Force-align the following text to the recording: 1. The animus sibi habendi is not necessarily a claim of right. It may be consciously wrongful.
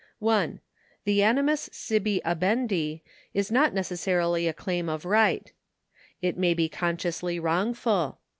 1. 0.17 0.59
The 1.03 1.21
animus 1.21 1.69
sibi 1.71 2.21
habendi 2.25 3.01
is 3.35 3.51
not 3.51 3.71
necessarily 3.71 4.47
a 4.47 4.51
claim 4.53 4.89
of 4.89 5.05
right. 5.05 5.51
It 6.23 6.39
may 6.39 6.55
be 6.55 6.67
consciously 6.67 7.39
wrongful. 7.39 8.17